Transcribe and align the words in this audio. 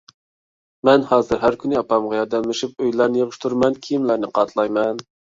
مەن 0.87 1.03
ھازىر 1.09 1.41
ھەر 1.41 1.57
كۈنى 1.63 1.75
ئاپامغا 1.81 2.15
ياردەملىشىپ 2.17 2.81
ئۆيلەرنى 2.85 3.21
يىغىشتۇرىمەن، 3.21 3.77
كىيىملەرنى 3.89 4.31
قاتلايمەن. 4.39 5.05